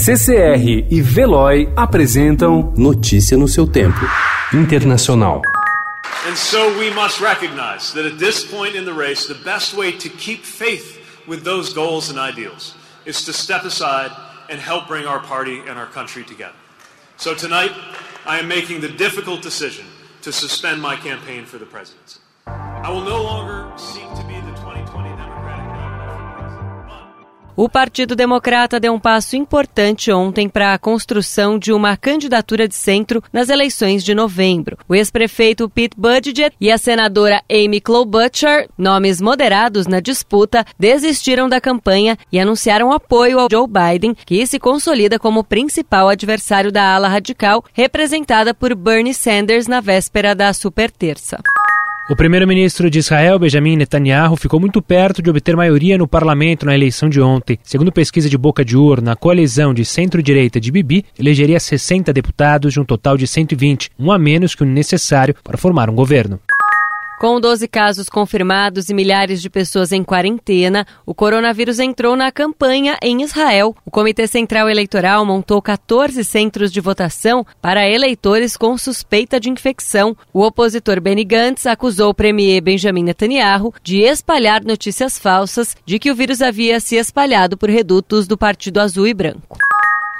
[0.00, 3.98] CCR e Veloy apresentam Notícia no seu tempo.
[4.54, 5.42] Internacional.
[6.24, 9.90] And so we must recognize that at this point in the race, the best way
[9.90, 12.76] to keep faith with those goals and ideals
[13.06, 14.12] is to step aside
[14.48, 16.56] and help bring our party and our country together.
[17.16, 17.72] So tonight,
[18.24, 19.84] I am making the difficult decision
[20.22, 22.20] to suspend my campaign for the presidency.
[22.46, 25.67] I will no longer seek to be the 2020 Democratic.
[27.60, 32.76] O Partido Democrata deu um passo importante ontem para a construção de uma candidatura de
[32.76, 34.78] centro nas eleições de novembro.
[34.88, 41.60] O ex-prefeito Pete Buttigieg e a senadora Amy Klobuchar, nomes moderados na disputa, desistiram da
[41.60, 47.08] campanha e anunciaram apoio ao Joe Biden, que se consolida como principal adversário da ala
[47.08, 51.40] radical, representada por Bernie Sanders na véspera da superterça.
[52.10, 56.74] O primeiro-ministro de Israel, Benjamin Netanyahu, ficou muito perto de obter maioria no parlamento na
[56.74, 57.58] eleição de ontem.
[57.62, 62.72] Segundo pesquisa de boca de urna, a coalizão de centro-direita de Bibi elegeria 60 deputados
[62.72, 66.40] de um total de 120, um a menos que o necessário para formar um governo.
[67.18, 72.96] Com 12 casos confirmados e milhares de pessoas em quarentena, o coronavírus entrou na campanha
[73.02, 73.74] em Israel.
[73.84, 80.16] O Comitê Central Eleitoral montou 14 centros de votação para eleitores com suspeita de infecção.
[80.32, 86.12] O opositor Benny Gantz acusou o premier Benjamin Netanyahu de espalhar notícias falsas de que
[86.12, 89.67] o vírus havia se espalhado por redutos do Partido Azul e Branco.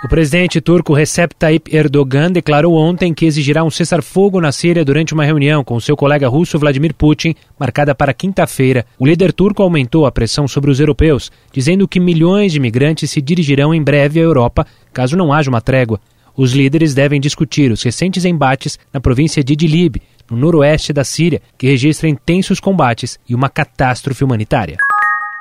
[0.04, 5.12] O presidente turco Recep Tayyip Erdogan declarou ontem que exigirá um cessar-fogo na Síria durante
[5.12, 8.86] uma reunião com seu colega russo Vladimir Putin, marcada para quinta-feira.
[8.96, 13.20] O líder turco aumentou a pressão sobre os europeus, dizendo que milhões de imigrantes se
[13.20, 16.00] dirigirão em breve à Europa caso não haja uma trégua.
[16.36, 19.96] Os líderes devem discutir os recentes embates na província de Idlib,
[20.30, 24.76] no noroeste da Síria, que registra intensos combates e uma catástrofe humanitária.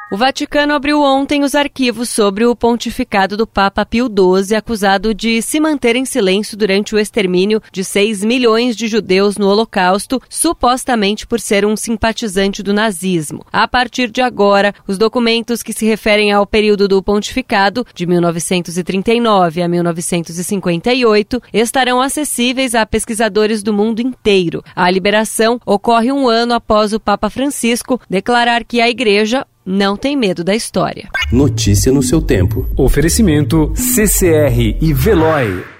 [0.09, 5.41] O Vaticano abriu ontem os arquivos sobre o pontificado do Papa Pio XII, acusado de
[5.41, 11.27] se manter em silêncio durante o extermínio de 6 milhões de judeus no Holocausto, supostamente
[11.27, 13.45] por ser um simpatizante do nazismo.
[13.51, 19.61] A partir de agora, os documentos que se referem ao período do pontificado, de 1939
[19.61, 24.63] a 1958, estarão acessíveis a pesquisadores do mundo inteiro.
[24.73, 30.15] A liberação ocorre um ano após o Papa Francisco declarar que a Igreja não tem
[30.15, 31.09] medo da história.
[31.29, 32.65] Notícia no seu tempo.
[32.77, 35.76] Oferecimento CCR e Veloy.